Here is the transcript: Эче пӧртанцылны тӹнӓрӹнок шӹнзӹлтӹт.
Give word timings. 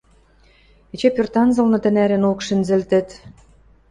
Эче 0.93 1.09
пӧртанцылны 1.15 1.77
тӹнӓрӹнок 1.83 2.39
шӹнзӹлтӹт. 2.45 3.09